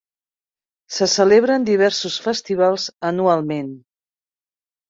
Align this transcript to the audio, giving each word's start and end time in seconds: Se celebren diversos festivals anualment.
Se 0.95 1.07
celebren 1.15 1.67
diversos 1.69 2.17
festivals 2.29 2.89
anualment. 3.11 3.73